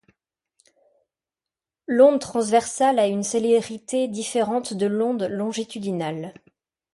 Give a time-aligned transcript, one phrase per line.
[1.85, 6.33] L'onde transversale a une célérité différente de l'onde longitudinale.